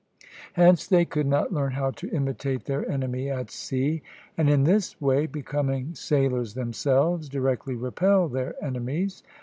[0.53, 4.01] Hence they could not learn how to imitate their enemy at sea,
[4.35, 9.21] and in this way, becoming sailors themselves, directly repel their enemies.